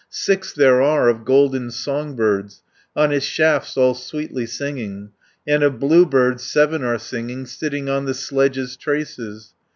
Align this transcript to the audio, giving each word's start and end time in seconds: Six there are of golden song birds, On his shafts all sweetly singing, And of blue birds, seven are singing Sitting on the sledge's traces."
Six 0.09 0.51
there 0.53 0.81
are 0.81 1.09
of 1.09 1.25
golden 1.25 1.69
song 1.69 2.15
birds, 2.15 2.63
On 2.95 3.11
his 3.11 3.23
shafts 3.23 3.77
all 3.77 3.93
sweetly 3.93 4.47
singing, 4.47 5.11
And 5.47 5.61
of 5.61 5.79
blue 5.79 6.07
birds, 6.07 6.41
seven 6.43 6.83
are 6.83 6.97
singing 6.97 7.45
Sitting 7.45 7.87
on 7.87 8.05
the 8.05 8.15
sledge's 8.15 8.75
traces." 8.75 9.53